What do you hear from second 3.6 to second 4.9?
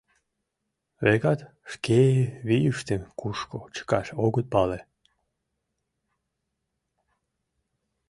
чыкаш огыт пале.